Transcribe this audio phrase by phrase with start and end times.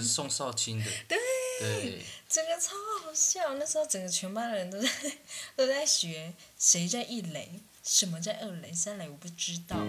[0.00, 0.84] 个宋少卿的。
[1.08, 1.18] 对。
[1.60, 2.02] 对。
[2.28, 4.88] 整个超好笑，那时候整个全班的人都在
[5.54, 9.76] 都在学谁在一垒，什么在二垒，三垒我不知道。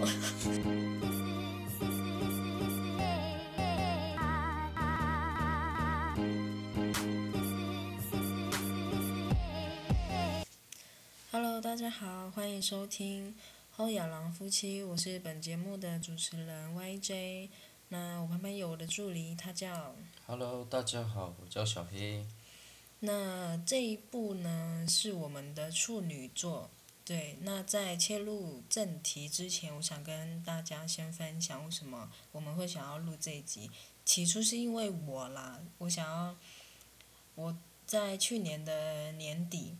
[11.32, 13.34] Hello，大家好，欢迎收听
[13.72, 17.48] 后亚郎夫妻，我是本节目的主持人 YJ。
[17.88, 19.94] 那我旁边有我的助理，他叫。
[20.26, 22.26] Hello，大家好，我叫小黑。
[23.00, 26.70] 那这一部呢是我们的处女作，
[27.04, 27.36] 对。
[27.42, 33.70] 那在切入正题之前，我想跟大家先分享为什么我们会想要录这一集。
[34.04, 36.36] 起初是因为我啦，我想要
[37.34, 37.56] 我
[37.86, 39.76] 在去年的年底。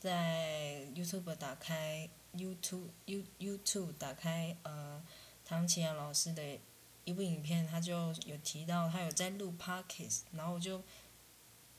[0.00, 5.00] 在 YouTube 打开 YouTube You YouTube 打开呃
[5.44, 6.58] 唐启阳老师的
[7.04, 10.82] 一部影片，他就有提到他有在录 Podcast，然后我就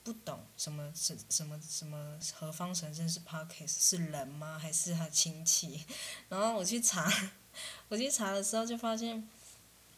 [0.04, 4.58] 不懂什么什什么什么何方神圣是 Podcast 是人吗？
[4.60, 5.86] 还是他亲戚？
[6.30, 7.12] 然后我去查，
[7.90, 9.28] 我去查的时候就发现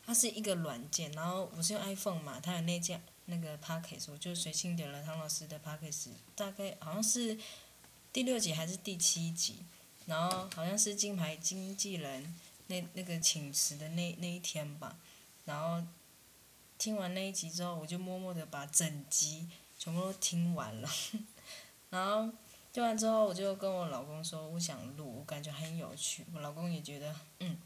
[0.06, 7.38] 它是一个软件，然后我是用 iPhone 嘛，它有那件那个 Podcast，我就随性点了唐老师的 Podcast，大概好像是。
[8.14, 9.58] 第六集还是第七集，
[10.06, 12.34] 然后好像是金牌经纪人
[12.68, 14.98] 那那个请辞的那那一天吧，
[15.46, 15.86] 然后
[16.78, 19.48] 听完那一集之后，我就默默的把整集
[19.80, 20.90] 全部都听完了，
[21.90, 22.30] 然后
[22.74, 27.58] 听完之后，我就跟我老公说我想录，我感觉很有趣，我老公也觉得嗯，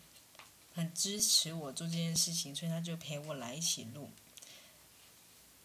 [0.74, 4.10] 很支持我做这件事情，所以他就陪我来一起录。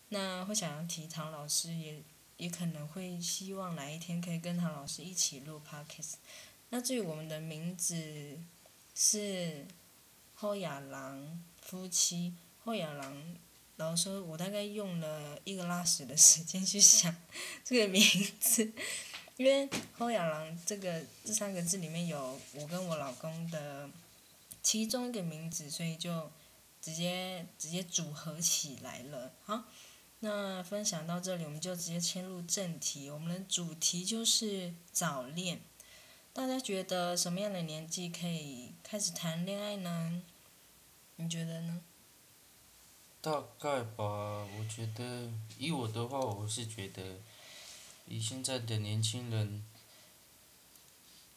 [0.09, 2.03] 那会想要提唐老师也。
[2.37, 6.15] 也可能会希望哪一天可以跟唐老师一起录 podcast。
[6.71, 8.37] 那至于我们的名字
[8.93, 9.65] 是
[10.34, 13.37] 后亚郎夫妻，后亚郎，
[13.77, 17.17] 老师说我大概用了一个拉屎的时间去想
[17.65, 18.01] 这个名
[18.39, 18.71] 字，
[19.39, 23.91] 因为后亚郎这个这三个字里面有我跟我老公的
[24.62, 26.31] 其中一个名字，所以就
[26.81, 29.65] 直接直接组合起来了，好。
[30.21, 33.11] 那分享到这里，我们就直接切入正题。
[33.11, 35.61] 我们的主题就是早恋。
[36.33, 40.22] 大家觉得什么样的年纪可以开始谈恋爱呢？
[41.16, 41.80] 你觉得呢？
[43.20, 47.16] 大概吧，我觉得以我的话，我是觉得，
[48.06, 49.64] 以现在的年轻人，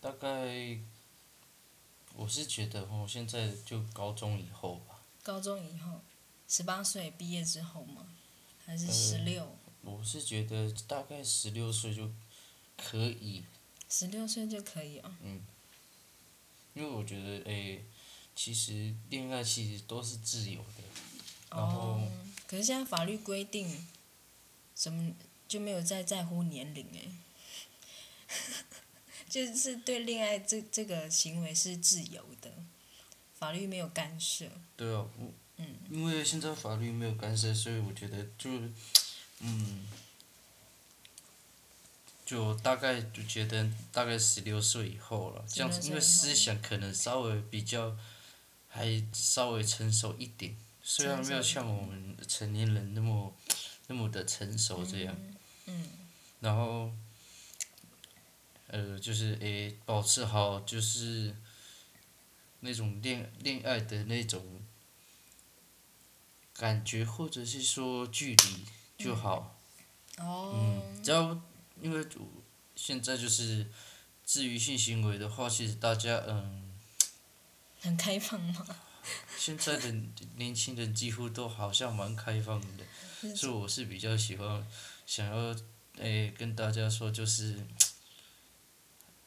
[0.01, 0.79] 大概，
[2.15, 4.99] 我是觉得哦，现在就高中以后吧。
[5.23, 6.01] 高中以后，
[6.47, 8.07] 十八岁毕业之后吗？
[8.65, 9.55] 还是十六。
[9.83, 12.11] 我是觉得大概十六岁就
[12.75, 13.45] 可以。
[13.87, 15.17] 十六岁就可以啊。
[15.21, 15.41] 嗯。
[16.73, 17.85] 因为我觉得诶，
[18.37, 21.57] 其实恋爱其实都是自由的。
[21.57, 22.07] 哦。
[22.45, 23.87] 可是现在法律规定，
[24.75, 25.11] 什么
[25.47, 27.11] 就没有再在乎年龄诶。
[29.27, 32.53] 就是对恋爱这这个行为是自由的，
[33.39, 34.45] 法律没有干涉。
[34.77, 35.33] 对啊，我。
[35.89, 38.51] 因为现在法律没有干涉，所以我觉得就，
[39.39, 39.87] 嗯，
[42.23, 47.97] 就大概就觉得大概十六岁以后了，这样子，因为思想可能稍微比较，
[48.77, 53.35] 还稍微成熟一点，虽然没有像我们成年人那么，
[53.87, 55.17] 那么的成熟这样。
[55.65, 55.89] 嗯。
[56.39, 56.91] 然后，
[58.67, 61.35] 呃，就是诶，保持好就是，
[62.59, 64.43] 那种恋恋爱的那种。
[66.59, 68.65] 感觉或者是说距离
[68.97, 69.55] 就好，
[70.17, 71.39] 嗯，只要
[71.79, 72.03] 因为
[72.75, 73.67] 现在就是
[74.25, 76.76] 至于性行为的话，其实大家嗯，
[77.87, 78.65] 很开放吗？
[79.37, 79.91] 现在的
[80.35, 84.67] 年轻人几乎都好像蛮开放的，所以我是比较喜欢
[85.05, 85.55] 想要
[85.97, 87.65] 诶跟大家说就是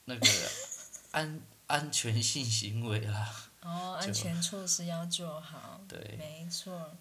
[0.05, 0.27] 那个
[1.13, 3.51] 安安全性行为啦。
[3.63, 5.81] 哦，安全措施要做好。
[5.89, 6.17] 对。
[6.19, 6.97] 没错。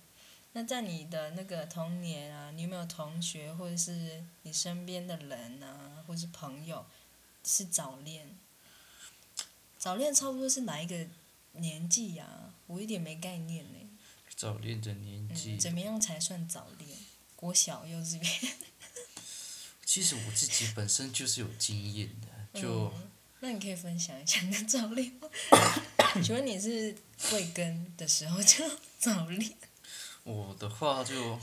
[0.53, 6.85] 那在你的那个童年啊，你有没有同学或者是你身边的人啊，或是朋友，
[7.43, 8.35] 是早恋？
[9.77, 11.05] 早恋差不多是哪一个
[11.53, 12.53] 年纪呀？
[12.67, 13.79] 我一点没概念呢。
[14.35, 15.57] 早恋的年纪。
[15.57, 16.89] 怎么样才算早恋？
[17.35, 18.53] 国小幼稚园。
[19.85, 22.93] 其实我自己本身就是有经验的，就。
[23.41, 25.29] 那你可以分享一下你的早恋吗？
[26.21, 26.93] 请问你是
[27.29, 28.65] 贵庚的时候就
[28.97, 29.53] 早恋？
[30.23, 31.39] 我的话就，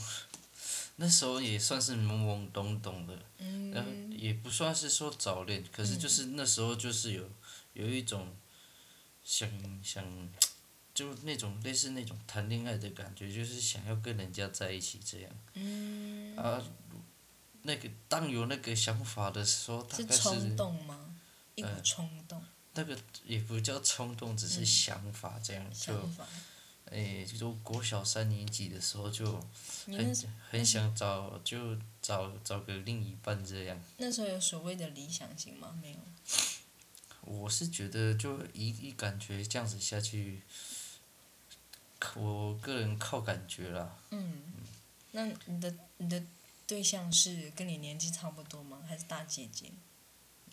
[0.97, 7.27] 那时候也算是懵懵懂懂的，嗯，也不算是说早恋，可是就是那时候就是有，
[7.73, 8.31] 有一种，
[9.27, 9.49] 想
[9.83, 10.01] 想，
[10.93, 15.31] 就那种类似那种谈恋爱的感觉，就是想要跟人家在一起这样。
[15.55, 16.33] 嗯。
[16.37, 16.63] 啊，
[17.63, 21.13] 那个当有那个想法的时候，大概是冲动吗？
[21.55, 22.41] 一股冲动。
[22.73, 25.93] 那个也不叫冲动，只是想法这样就。
[26.89, 29.43] 诶，就国小三年级的时候就
[29.87, 30.15] 很
[30.49, 33.77] 很想找就找找个另一半这样。
[33.97, 35.77] 那时候有所谓的理想型吗？
[35.81, 35.97] 没有。
[37.27, 40.41] 我是觉得就一一感觉这样子下去，
[42.15, 43.97] 我个人靠感觉啦。
[44.11, 44.41] 嗯。
[45.11, 46.21] 那你的你的
[46.67, 48.77] 对象是跟你年纪差不多吗？
[48.87, 49.71] 还是大姐姐？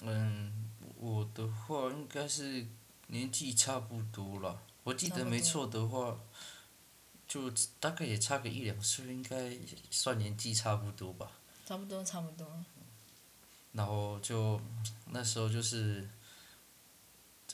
[0.01, 2.67] 嗯，我的话应该是
[3.09, 4.63] 年纪差不多了。
[4.85, 6.19] 我记得没错的话，
[7.29, 9.57] 就大概也差个一两岁，应该
[9.91, 11.31] 算年纪差不多吧。
[11.67, 12.65] 差不多，差不多。
[13.73, 14.61] 然后就
[15.11, 16.09] 那时候就是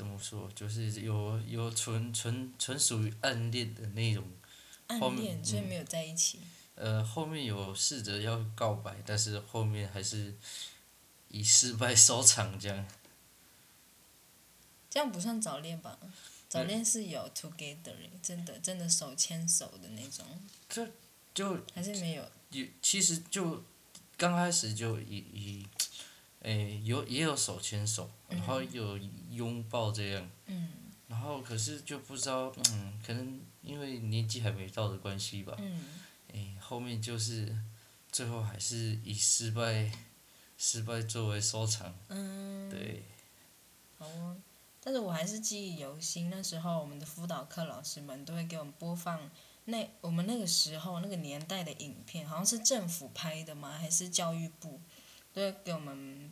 [0.01, 4.25] 怎么说，就是有有纯纯纯属于暗恋的那种。
[4.87, 6.41] 暗恋，所以没有在一起。
[6.75, 10.35] 呃，后面有试着要告白，但是后面还是
[11.29, 12.89] 以失败 收场，这样。
[14.89, 15.99] 这样不算早恋吧？
[16.49, 17.93] 早恋是有 together，
[18.23, 20.25] 真的真的手牵手的那种。
[20.67, 20.91] 这
[21.35, 22.27] 就还是没有。
[22.53, 23.63] 有其实就
[24.17, 25.67] 刚开始就以以，
[26.41, 28.99] 诶有也有手牵手，然后有
[29.31, 30.31] 拥抱这样。
[30.47, 30.73] 嗯。
[31.09, 35.55] 然后可是就不知道，嗯，可能因为年纪还没到的关系吧。
[35.59, 35.85] 嗯。
[36.33, 37.57] 诶，后面就是
[38.13, 39.91] 最后还是以失败
[40.57, 41.95] 失败作为收场。
[42.09, 42.71] 嗯。
[42.71, 43.03] 对。
[43.99, 44.37] 好啊。
[44.83, 49.31] 但是我还是记忆犹新，那时候我们的辅导课老师们都会给我们播放
[49.67, 53.77] 那我们那个时候那个年代的影片，好像是政府拍的吗？
[53.79, 54.81] 还是教育部，
[55.33, 56.31] 都会给我们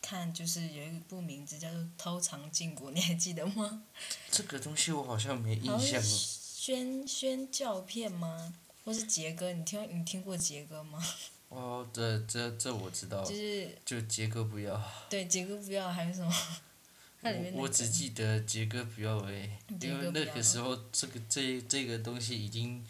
[0.00, 3.84] 看，就是有一部名字叫做《偷藏禁果》，你还记得吗？
[4.30, 6.02] 这个东西我好像没印象。
[6.02, 8.54] 宣宣教片吗？
[8.84, 9.52] 或是杰哥？
[9.52, 11.02] 你听你听过杰哥吗？
[11.48, 13.22] 哦，这这这我知道。
[13.22, 13.78] 就是。
[13.84, 14.82] 就杰哥不要。
[15.08, 16.32] 对，杰哥不要，还有什么？
[17.24, 22.84] 我我只记得杰哥不要诶，因为那个时候这个这这个东西已经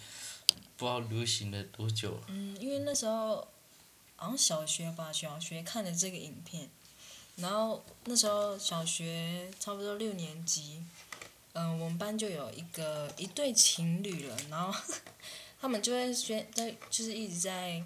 [0.77, 2.23] 不知道流行了多久了。
[2.27, 3.47] 嗯，因为那时候
[4.25, 6.71] 好像小学吧，小学看的这个影片，
[7.37, 10.83] 然后那时候小学差不多六年级，
[11.53, 14.75] 嗯，我们班就有一个一对情侣了，然后
[15.61, 17.85] 他们就会宣在就是一直在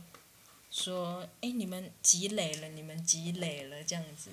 [0.71, 4.31] 说，哎，你们积累了，你们积累了这样子。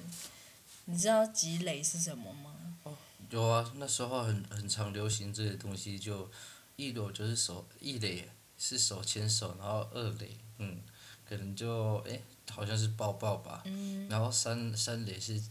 [0.87, 2.53] 你知道积累是什么吗？
[2.83, 2.95] 哦，
[3.31, 6.29] 有啊，那时候很很常流行这些东西，就
[6.75, 8.29] 一垒就是手一垒
[8.59, 10.79] 是手牵手，然后二垒嗯，
[11.27, 13.63] 可能就诶好像是抱抱吧，
[14.09, 15.41] 然后三三垒是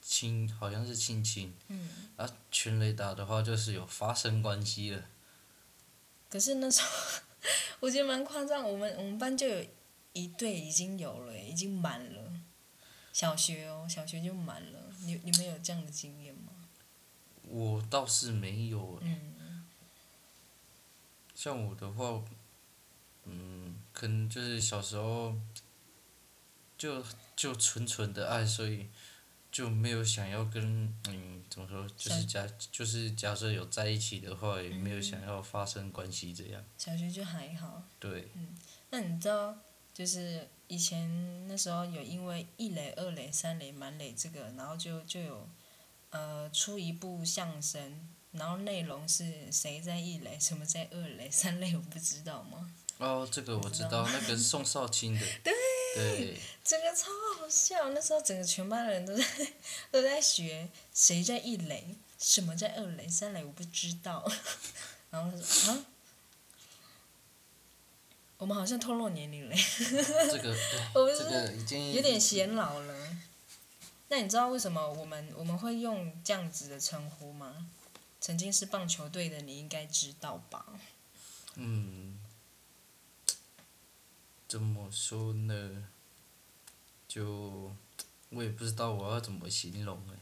[0.00, 1.52] 亲，好像是亲亲，
[2.16, 5.04] 啊全垒打的话就是有发生关系了。
[6.30, 6.88] 可是那时候
[7.80, 9.66] 我觉得蛮夸张，我们我们班就有
[10.12, 12.32] 一对已经有了，已经满了。
[13.12, 14.78] 小学哦，小学就满了。
[15.00, 16.52] 你你们有这样的经验吗？
[17.42, 18.98] 我倒是没有。
[19.02, 19.64] 嗯。
[21.34, 22.22] 像我的话，
[23.24, 23.57] 嗯，
[23.98, 25.34] 可能就是小时候，
[26.76, 27.02] 就
[27.34, 28.86] 就纯纯的爱，所以
[29.50, 36.64] 就没有想要跟嗯怎么说，就是假就是假设有在一起的话，也没有想要发生关系这样。
[36.78, 37.82] 小学就还好。
[37.98, 38.30] 对。
[38.34, 38.56] 嗯，
[38.90, 39.58] 那你知道
[39.92, 40.48] 就是。
[40.70, 45.48] 以前那时候有因为一垒、二垒、三垒、满垒这个，然后就就有，
[46.10, 52.70] 呃，出一部相声，然后内容是谁在一垒，什么在二垒、三垒，我不知道吗？
[52.98, 55.20] 哦，这个我知道，那个是宋少卿的。
[55.42, 55.52] 对。
[55.94, 56.40] 对。
[56.62, 59.24] 这个超好笑，那时候整个全班的人都在
[59.90, 64.30] 都在学谁在一垒，什么在二垒、三垒，我不知道。
[65.10, 65.86] 然后他说啊。
[68.36, 70.54] 我们好像透露年龄了，这个
[71.18, 73.16] 这个已经有点显老了。
[74.06, 77.66] 那你知道为什么我们我们会用这样子的称呼吗？
[78.20, 80.66] 曾经是棒球队的，你应该知道吧？
[81.56, 82.17] 嗯，
[84.48, 85.84] 怎么说呢？
[87.06, 87.70] 就
[88.30, 90.16] 我也不知道我要怎么形容哎。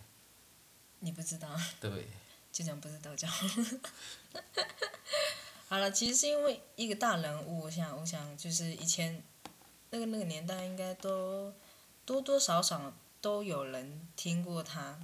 [0.99, 1.49] 你不知道？
[1.81, 2.09] 对。
[2.53, 3.47] 就讲不知道就好。
[5.69, 9.23] 好了，其实是因为一个大人物，我想，我想就是以前
[9.91, 11.53] 那个那个年代，应该都
[12.05, 14.99] 多多少少都有人听过他。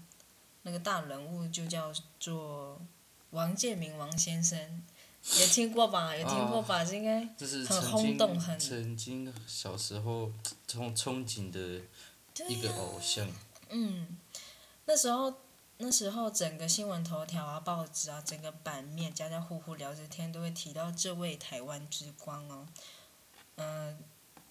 [0.62, 2.80] 那个大人物就叫做
[3.30, 4.82] 王建民王先生，
[5.38, 6.16] 也听过吧？
[6.16, 6.82] 有听过吧？
[6.84, 7.20] 应该
[7.66, 10.32] 很轰动，很曾经小时候
[10.68, 11.82] 憧憧憬的
[12.48, 13.28] 一个偶像。
[13.70, 14.18] 嗯，
[14.86, 15.34] 那时候。
[15.78, 22.68] 那时候整个新闻头条啊、报纸啊，整个版面家家户户聊着天都会提到这位台湾之光哦。
[23.56, 23.98] 嗯、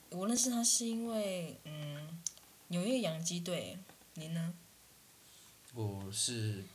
[0.10, 2.22] 我认识他是因为嗯
[2.68, 3.78] 纽约洋基队，
[4.16, 4.54] 你呢？
[5.74, 6.66] 我是，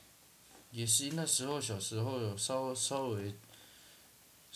[0.71, 3.35] 也是那时候小时候有稍稍微，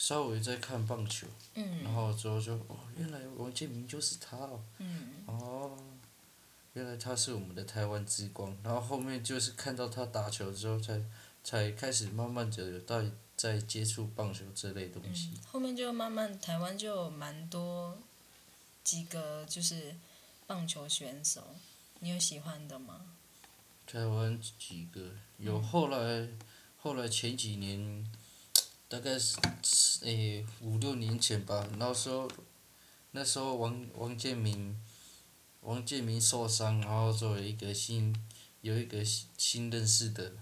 [0.00, 5.12] 稍微在看棒球，然嗯后之后就哦，原来王建民就是他哦，嗯。
[5.26, 5.76] 哦，
[6.73, 10.99] 原来他是我们的台湾之光，然后后面就是看到他打球之后才，
[11.45, 15.33] 才开始慢慢的有在在接触棒球这类东西。
[15.35, 17.99] 嗯，，后面就慢慢台湾就有蛮多
[18.83, 19.95] 几个就是
[20.47, 21.47] 棒球选手，
[21.99, 23.02] 你有喜欢的吗？
[23.87, 25.11] 台湾几个？
[25.37, 26.26] 有后来，
[26.78, 28.11] 后来前几年，
[28.90, 29.38] 大概是
[30.02, 32.28] 诶五六年前吧，那时候，
[33.12, 34.76] 那时候王王建民，
[35.61, 38.12] 王建民受伤，然后作为一个新，
[38.62, 40.32] 有一个新新认识的，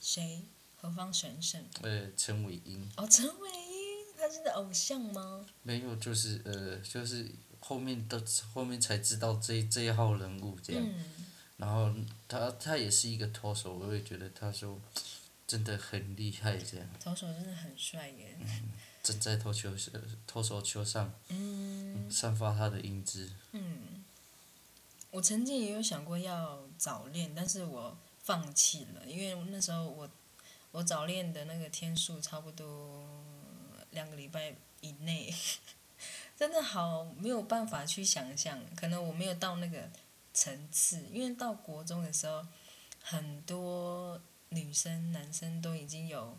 [0.00, 0.40] 谁？
[0.80, 1.62] 何方神圣？
[1.82, 5.44] 呃陈伟英，哦，陈伟英，他是你的偶像吗？
[5.62, 7.30] 没有就是呃就是
[7.60, 11.04] 后面的后面才知道这这一号人物这样，嗯，
[11.58, 11.94] 然后
[12.26, 14.80] 他他也是一个脱手，我也觉得他说，
[15.46, 16.86] 真的很厉害这样。
[16.98, 18.36] 投手真的很帅耶。
[19.02, 23.32] 正在投球呃投手球上嗯散发他的英姿。
[23.50, 24.04] 嗯，
[25.10, 30.08] 我曾经也有想过要早恋，但是我放弃了，因为那时候我
[30.70, 33.04] 我早恋的那个天数差不多
[33.90, 35.34] 两个礼拜以内，
[36.38, 39.90] 真的好没有办法去想象，可能我没有到那个
[40.32, 42.46] 层次，因为到国中的时候，
[43.02, 44.20] 很多
[44.52, 46.38] 女生男生都已经有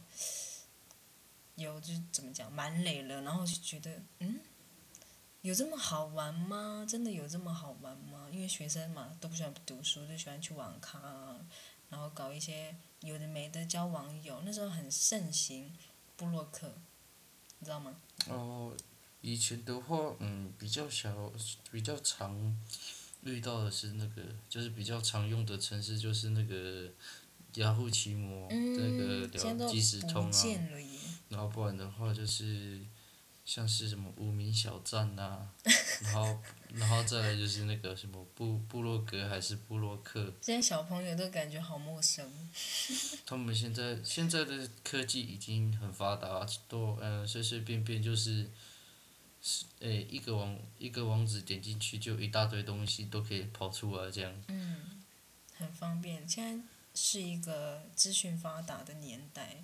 [1.55, 4.39] 有就是怎么讲满垒了，然后就觉得嗯。
[5.41, 6.85] 有这么好玩吗？
[6.87, 8.29] 真的有这么好玩吗？
[8.31, 11.37] 因为学生嘛，都不喜欢读书，就喜欢去网咖，
[11.89, 14.41] 然后搞一些有的没的交网友。
[14.45, 15.69] 那时候很盛行
[16.15, 16.73] 布洛克，
[17.59, 17.93] 你知道吗？
[18.29, 18.73] 哦，
[19.19, 21.29] 以前的话，嗯，比较小，
[21.69, 22.57] 比较常
[23.23, 26.89] 遇到的是那个，就是比较常用的城市就是那个
[27.55, 30.41] 雅虎奇摩、那个即时通啊。
[31.29, 32.79] 然后不然的话就是
[33.43, 35.49] 像是什么无名小站呐、
[36.03, 36.39] 然后
[36.73, 42.31] 然后再来就是那个什么布布洛格还是布洛克，现在小朋友都感觉好陌生。
[43.25, 48.49] 他们现在现在的科技已经很发达，都嗯随随便便就是，
[49.41, 54.31] 是诶一个网一个网址点进去就一大堆东西都可以跑出来这样。
[54.47, 55.01] 嗯，
[55.57, 56.27] 很方便。
[56.29, 59.63] 现在是一个资讯发达的年代，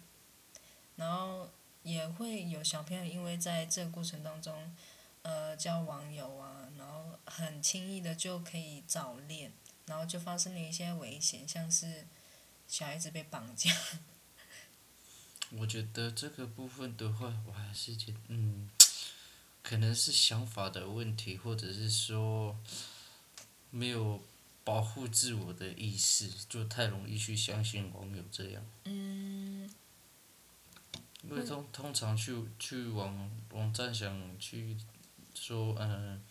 [0.96, 1.50] 然后
[1.84, 4.76] 也会有小朋友因为在这个过程当中，
[5.22, 9.52] 呃，交网友啊，然后很轻易的就可以早恋，
[9.86, 12.08] 然后就发生了一些危险，像是
[12.68, 13.72] 小孩子被绑架。
[15.58, 18.70] 我觉得这个部分的话，我还是觉嗯，
[19.64, 22.56] 可能是想法的问题，或者是说
[23.72, 24.22] 没有
[24.70, 28.64] 保护自我的意识，就太容易去相信网友这样。
[28.84, 29.68] 嗯，
[31.24, 34.78] 因为通通常去去网网站想去
[35.34, 36.22] 说嗯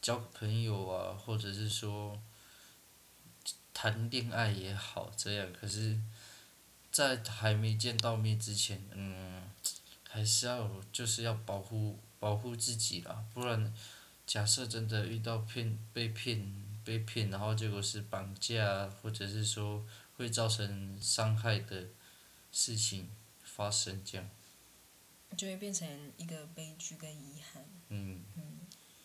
[0.00, 2.16] 交个朋友啊，或者是说
[3.74, 5.98] 谈恋爱也好这样，可是，
[6.92, 9.42] 在还没见到面之前，嗯，
[10.08, 13.74] 还是要就是要保护保护自己啦，不然
[14.24, 21.88] 假设真的遇到骗被骗被骗，然后结果是绑架，或者是说会造成伤害的
[22.50, 23.10] 事情
[23.42, 24.28] 发生这样。
[25.36, 27.64] 就会变成一个悲剧跟遗憾。
[27.88, 28.24] 嗯，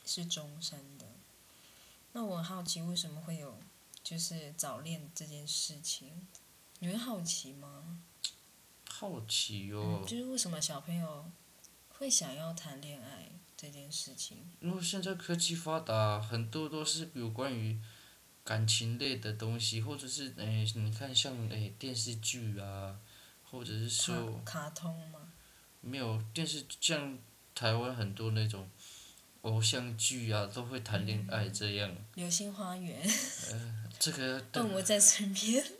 [0.06, 1.06] 是终身的。
[2.14, 3.60] 那我很好奇为什么会有
[4.04, 6.28] 就是早恋这件事情，
[6.80, 8.02] 你会好奇吗？
[8.88, 11.30] 好奇哟，哦，就是为什么小朋友
[11.90, 14.38] 会想要谈恋爱这件事情？
[14.60, 17.80] 因为现在科技发达，很多都是有关于
[18.44, 23.00] 感情类的东西，或者是诶、你看像诶、电视剧啊，
[23.44, 25.20] 或者是说卡通吗？
[25.82, 27.18] 没有电视像
[27.54, 28.70] 台湾很多那种
[29.42, 31.96] 偶像剧啊，都会谈恋爱这样。
[32.16, 33.02] 流星花园，
[33.52, 35.64] 呃这个 动物在身边。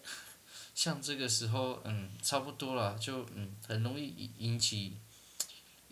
[0.76, 4.98] 像这个时候，嗯，差不多啦，就嗯，很容易引引起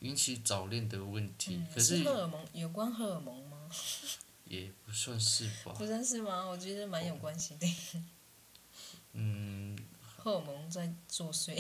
[0.04, 1.56] 引起早恋的问题。
[1.56, 3.68] 嗯，可是是荷尔蒙有关荷尔蒙吗？
[4.46, 6.46] 也不算是吧不，算是吗？
[6.46, 7.66] 我觉得蛮有关系的。
[9.14, 9.76] 嗯，
[10.18, 11.54] 荷尔蒙在作祟。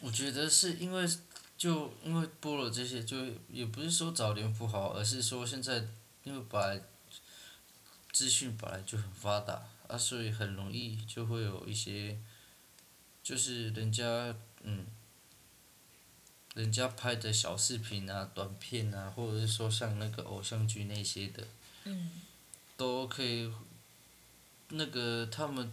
[0.00, 1.06] 我觉得是因为
[1.58, 3.16] 就因为播了这些，就
[3.48, 5.86] 也不是说早恋不好，而是说现在
[6.24, 6.80] 因为本来
[8.12, 12.16] 资讯本来就很发达，啊啊，所以很容易就会有一些，
[13.22, 14.86] 就是人家嗯，
[16.54, 21.46] 人家拍的小视频啊、短片啊，或者是说像那个偶像剧那些的，
[21.84, 22.10] 嗯
[22.76, 23.50] 都可以，
[24.68, 25.72] 那个他们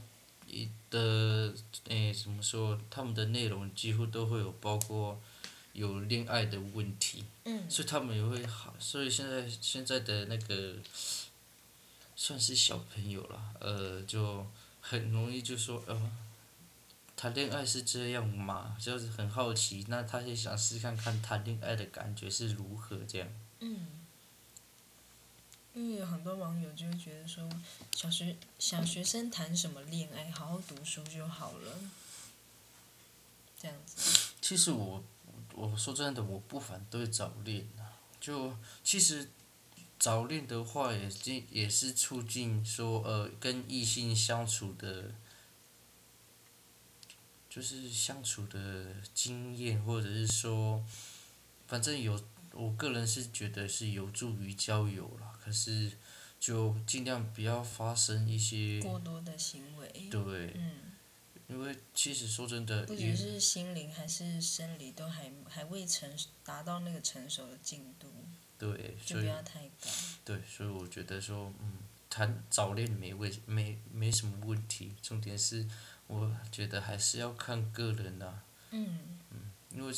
[0.90, 1.54] 的
[1.88, 5.20] 诶怎么说，他们的内容几乎都会有包括
[5.74, 7.70] 有恋爱的问题，嗯。
[7.70, 10.76] 所以他们也会好，所以现在现在的那个
[12.16, 14.46] 算是小朋友了，呃，就
[14.82, 16.12] 很容易就说呃，
[17.20, 23.28] 谈恋爱是这样嘛，就是很好奇，那他也想试看看谈恋爱的感觉是如何这样。
[23.60, 23.88] 嗯，
[25.74, 27.44] 因为有很多网友就会觉得说，
[27.94, 31.78] 小学小学生谈什么恋爱，好好读书就好了，
[33.62, 34.32] 这样子。
[34.40, 35.04] 其实我
[35.54, 39.30] 我说真的，我不反对早恋啊，就其实
[40.00, 45.12] 早恋的话也是也是促进说呃跟异性相处的，
[47.60, 50.82] 就是相处的经验，或者是说，
[51.68, 52.18] 反正有
[52.54, 55.92] 我个人是觉得是有助于交友啦，可是
[56.40, 60.72] 就尽量不要发生一些过多的行为，对，嗯，
[61.50, 66.10] 因为其实说真的，不也仅是心灵还是生理都还还未成
[66.46, 68.08] 达到那个成熟的进度，
[68.58, 69.90] 对，就不要太高。
[70.24, 71.74] 对，所以我觉得说，嗯，
[72.10, 75.68] 谈早恋没问没没什么问题，重点是，
[76.10, 79.20] 我觉得还是要看个人啦、嗯。
[79.70, 79.94] 因为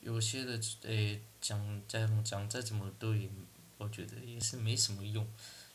[0.00, 3.30] 有些的诶讲讲讲再怎么对，
[3.78, 5.26] 我觉得也是没什么用，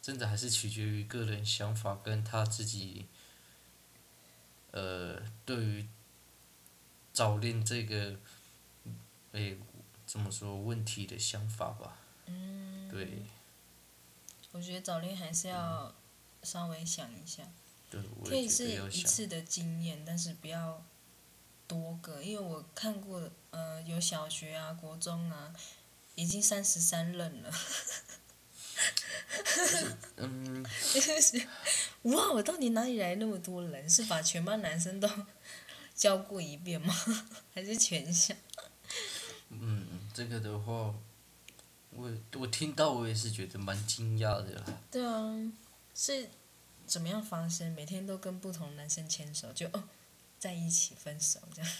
[0.01, 3.08] 真的还是取决于个人想法跟他自己，
[4.72, 5.88] 呃，对于
[7.12, 8.19] 早恋这个，
[9.31, 9.58] 诶
[10.05, 13.24] 怎么说问题的想法吧，嗯，对，
[14.51, 15.93] 我觉得早恋还是要
[16.43, 17.43] 稍微想一下，
[18.25, 18.89] 可以也是。
[18.91, 20.84] 一次的经验，但是不要
[21.67, 25.53] 多个，因为我看过，呃，有小学啊、国中啊，
[26.15, 27.51] 已经三十三任了。
[30.17, 30.66] 嗯，
[32.03, 33.90] 哇，我到底哪里来那么多人？
[33.90, 35.09] 是把全班男生都
[35.94, 36.94] 教过一遍吗？
[37.53, 38.33] 还是全校？
[39.50, 40.94] 嗯，这个的话，
[41.92, 44.64] 我我听到我也是觉得蛮惊讶的啦。
[44.90, 45.51] 对啊，
[45.94, 46.29] 是
[46.90, 47.72] 怎么样发生？
[47.74, 49.84] 每天都跟不同男生牵手，就哦，
[50.40, 51.72] 在一起分手这样。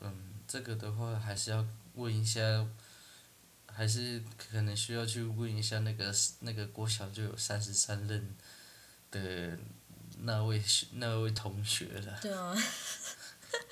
[0.00, 2.66] 嗯，这个的话还是要问一下，
[3.66, 8.34] 还是可能需要去问一下那个那个国小就有三十三任
[9.10, 9.58] 的
[10.20, 12.18] 那位那位同学了。
[12.22, 12.56] 对啊，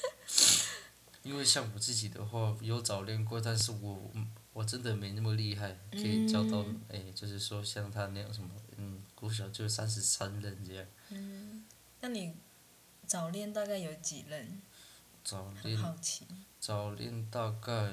[1.25, 10.87] 因为像我自己的话，有早恋过，但是我嗯我真的没那么厉害，可以交到嗯哎、就是说像他那样什么，嗯，国小就三十三任这样。
[11.11, 11.65] 嗯，
[12.01, 12.35] 那你
[13.07, 14.61] 早恋大概有几任？
[15.25, 16.27] 早恋好奇。
[16.61, 17.93] 早恋大概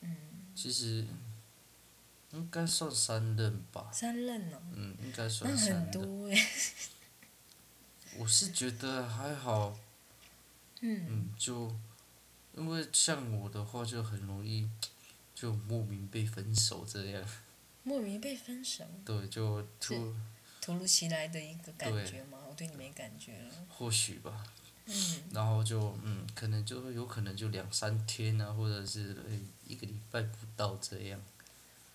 [0.00, 0.16] 嗯，
[0.54, 1.06] 其实
[2.32, 5.80] 应该算三任吧，三任哦，嗯，应该算三任。
[5.80, 6.36] 很多哎。
[8.18, 9.76] 我是觉得还好，
[10.80, 11.74] 嗯嗯，就
[12.56, 14.68] 因为像我的话就很容易
[15.34, 17.24] 就莫名被分手这样，
[17.82, 20.14] 莫名被分手，对，就突
[20.60, 22.38] 突如其来的一个感觉吗？
[22.48, 23.66] 我对你没感觉了。
[23.68, 24.44] 或许吧，
[24.86, 31.20] 嗯然后就嗯，可能就有可能就两三天啊，或者是呃一个礼拜不到这样，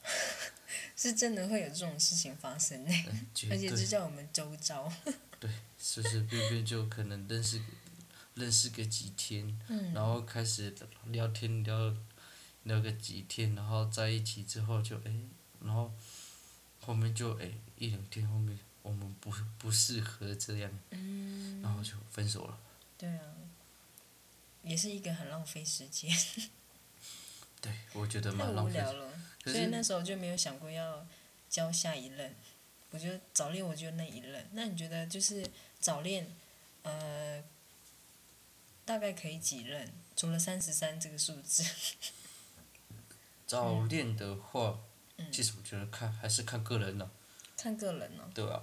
[0.96, 4.92] 是真的会有这种事情发生呢，嗯，绝 而且就对，在我们周遭。
[5.40, 7.62] 对随随便便就可能认识
[8.36, 9.94] 认识个几天，嗯。
[9.94, 10.76] 然后开始
[11.06, 11.96] 聊天聊
[12.70, 15.12] 聊个几天，然后在一起之后就哎，
[15.62, 15.92] 然后
[16.80, 21.62] 后面就哎一两天后面我们不不适合这样，嗯。
[21.62, 22.58] 然后就分手了。
[22.98, 23.22] 对啊，
[24.64, 26.10] 也是一个很浪费时间，
[27.60, 28.72] 对，我觉得蛮浪费。
[28.72, 29.12] 无聊了，
[29.44, 31.06] 所以那时候就没有想过要
[31.50, 32.34] 交下一任。
[32.92, 34.48] 我觉得早恋，我就那一任。
[34.54, 35.46] 那你觉得就是
[35.80, 36.26] 早恋，
[36.84, 37.44] 呃，
[38.86, 39.92] 大概可以几任？
[40.16, 41.64] 除了三十三这个数字。
[43.50, 44.80] 早恋的话，
[45.18, 47.12] 嗯其实我觉得看还是看个人了，
[47.58, 48.30] 看个人哦。
[48.32, 48.62] 对啊？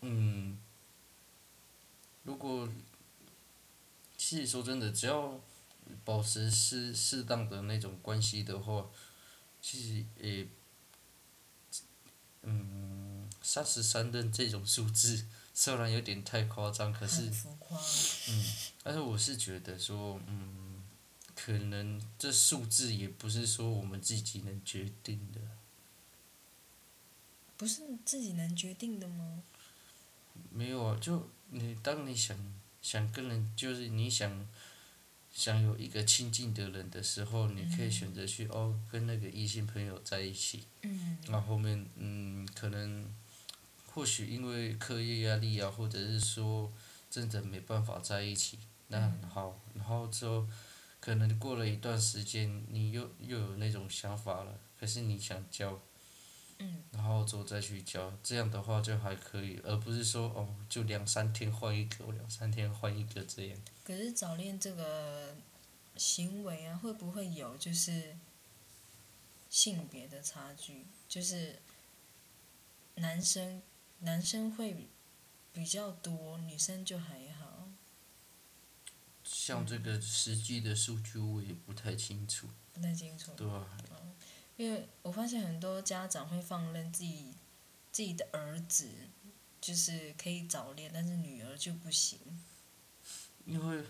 [0.00, 0.58] 嗯，
[2.22, 2.66] 如果
[4.16, 5.38] 其实说真的，只要
[6.02, 8.88] 保持适适当的那种关系的话，
[9.60, 10.48] 其实也，
[12.40, 17.30] 嗯，三十三任这种数字虽然有点太夸张，可是。
[18.30, 18.44] 嗯，
[18.82, 20.67] 但是我是觉得说，嗯，
[21.40, 25.40] 可能这数字也不是说我们自己能决定的。
[27.56, 29.44] 不是自己能决定的吗？
[30.50, 32.36] 没有啊，就你当你想
[32.82, 34.48] 想跟人，就是你想
[35.32, 40.64] 想有一个亲近的人的时候，你可以选择去哦跟那个异性朋友在一起。
[40.82, 41.18] 嗯。
[41.28, 43.12] 那后面嗯，可能
[43.86, 46.72] 或许因为课业压力啊，或者是说
[47.08, 50.46] 真的没办法在一起，那好，然后之后
[51.00, 55.80] 可能过了一段时间，你又又有那种想法了，可是你想交。
[56.58, 56.82] 嗯。
[56.90, 63.58] 然后之后再去交，这样的话就还可以，而不是说哦，就两三天换一个，两三天换一个这样。
[63.84, 65.36] 可是早恋这个
[65.96, 68.16] 行为啊，会不会有就是
[69.48, 70.84] 性别的差距？
[71.08, 71.60] 就是
[72.96, 73.62] 男生
[74.00, 74.88] 男生会
[75.52, 77.37] 比较多，女生就还好。
[79.30, 82.48] 像这个实际的数据，我也不太清楚。
[82.72, 83.32] 不太清楚。
[83.36, 83.66] 对啊。
[84.56, 87.34] 因为我发现很多家长会放任自己
[87.92, 88.88] 自己的儿子，
[89.60, 92.18] 就是可以早恋，但是女儿就不行。
[93.44, 93.84] 因为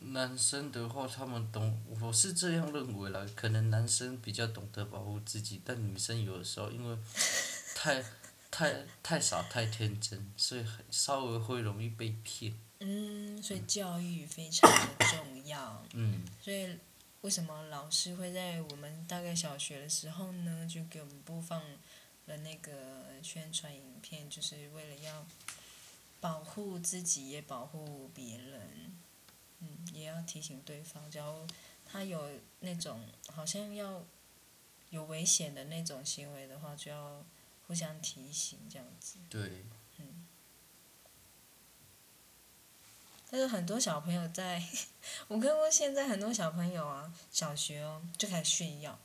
[0.00, 3.24] 男生的话，他们懂，我是这样认为啦。
[3.36, 6.98] 可能男生比较懂得保护自己，但女生有的时候因为
[7.76, 8.02] 太
[8.52, 12.56] 太太傻太天真，所以很稍微会容易被骗。
[12.78, 15.84] 嗯，所以教育非常的重要。
[15.94, 16.22] 嗯。
[16.40, 16.78] 所以。
[17.22, 21.62] 为什么老师会在我们大概小学的时候呢，就给我们播放
[22.26, 22.72] 了那个
[23.22, 25.24] 宣传影片，就是为了要
[26.18, 28.92] 保护自己，也保护别人，
[29.60, 31.46] 嗯，也要提醒对方，假如
[31.86, 34.04] 他有那种好像要
[34.90, 37.24] 有危险的那种行为的话，就要
[37.72, 39.16] 互相提醒这样子。
[39.30, 39.64] 对。
[39.96, 40.26] 嗯
[43.30, 44.62] 但是很多小朋友在，
[45.26, 49.00] 我看过现在很多小朋友啊，小学哦就开始炫耀，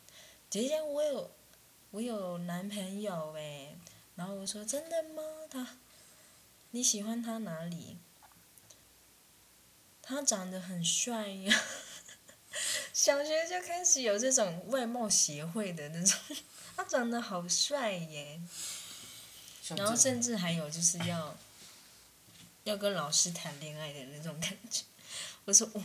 [0.49, 1.32] 姐姐我有，
[1.91, 3.77] 我有男朋友哎，
[4.17, 5.23] 然后我说真的吗？
[5.49, 5.77] 他，
[6.71, 7.99] 你喜欢他哪里？
[10.01, 11.63] 他长得很帅呀，
[12.91, 16.19] 小学就开始有这种外貌协会的那种，
[16.77, 18.39] 他长得好帅耶，
[19.75, 21.35] 然后甚至还有就是要。
[22.63, 24.83] 要跟老师谈恋爱的那种感觉，
[25.45, 25.81] 我说哦，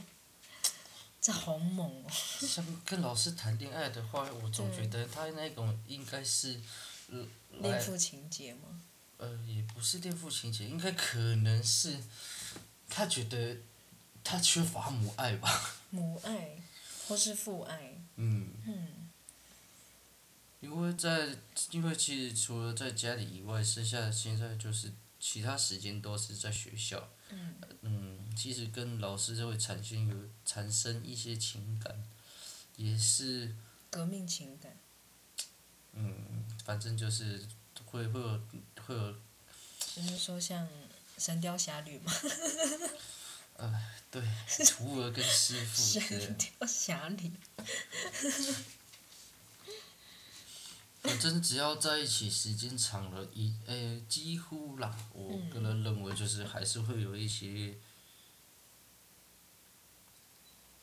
[1.21, 2.11] 这好猛哦！
[2.45, 6.61] 像跟老师谈恋爱的话，我总觉得他那种应该是，
[7.51, 8.81] 恋父情节吗？
[9.19, 12.03] 呃，也不是恋父情节，应该可能是，
[12.89, 13.59] 他觉得
[14.25, 15.77] 他缺乏母爱吧。
[15.91, 16.61] 母爱，
[17.07, 17.95] 或是父爱。
[18.17, 18.51] 嗯。
[18.67, 19.02] 嗯。
[20.63, 21.37] 因为在，
[21.73, 24.91] 因为其实除了在家里以外，剩下的现在就是。
[25.25, 27.09] 其他时间都是在学校，
[27.83, 32.03] 嗯，其实跟老师就会产生有产生一些情感，
[32.75, 33.55] 也是。
[33.89, 34.77] 革命情感。
[35.93, 37.47] 嗯，反正就是
[37.85, 38.41] 会会有
[38.85, 39.13] 会有。
[39.95, 40.67] 就是说像
[41.17, 42.13] 《神雕侠侣》嘛。
[43.59, 44.21] 呃， 对，
[44.67, 46.01] 徒儿跟师傅。
[46.01, 47.31] 神雕侠侣。
[51.03, 57.77] 反正只要在一起时间长了，一诶几乎啦，我个人认为就是还是会有一些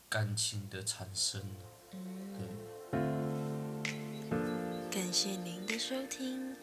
[0.10, 1.42] 感情的产生。
[1.90, 2.00] 对。
[4.92, 6.54] 感谢您的收听，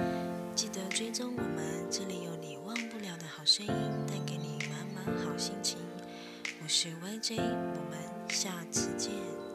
[0.54, 3.72] 记得追踪我们，这里有你忘不了的好声音，
[4.06, 5.78] 带给你满满好心情。
[6.62, 9.45] 我是 YJ，我们下次见。